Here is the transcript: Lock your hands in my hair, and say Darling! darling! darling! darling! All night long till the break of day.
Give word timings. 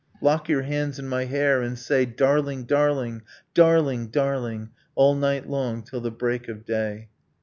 Lock 0.19 0.49
your 0.49 0.63
hands 0.63 0.97
in 0.97 1.07
my 1.07 1.25
hair, 1.25 1.61
and 1.61 1.77
say 1.77 2.05
Darling! 2.07 2.63
darling! 2.63 3.21
darling! 3.53 4.07
darling! 4.07 4.71
All 4.95 5.13
night 5.13 5.47
long 5.47 5.83
till 5.83 6.01
the 6.01 6.09
break 6.09 6.47
of 6.47 6.65
day. 6.65 7.09